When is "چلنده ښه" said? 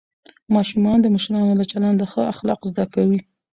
1.71-2.21